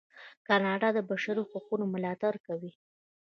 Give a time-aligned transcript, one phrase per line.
[0.47, 2.71] کاناډا د بشري حقونو ملاتړ کوي.